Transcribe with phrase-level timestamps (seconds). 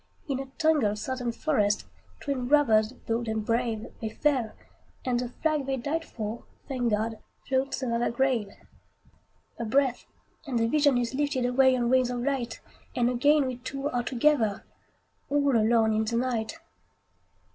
[0.27, 1.85] In a tangled Southern forest,
[2.21, 4.53] Twin brothers bold and brave, They fell;
[5.05, 7.19] and the flag they died for, Thank God!
[7.47, 8.49] floats over their grave.
[9.59, 10.07] A breath,
[10.47, 12.61] and the vision is lifted Away on wings of light,
[12.95, 14.63] And again we two are together,
[15.29, 16.55] All alone in the night.